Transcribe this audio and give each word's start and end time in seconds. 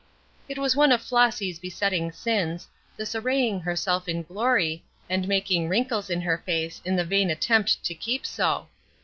It 0.49 0.57
was 0.57 0.75
one 0.75 0.91
of 0.91 0.99
Flossy's 0.99 1.59
besetting 1.59 2.11
sins, 2.11 2.67
this 2.97 3.13
arraying 3.13 3.59
herself 3.59 4.07
in 4.09 4.23
glory, 4.23 4.83
and 5.07 5.27
making 5.27 5.69
wrinkles 5.69 6.09
in 6.09 6.21
her 6.21 6.39
face 6.39 6.81
in 6.83 6.95
the 6.95 7.05
vain 7.05 7.29
attempt 7.29 7.83
to 7.83 7.93
keep 7.93 8.25
so. 8.25 8.67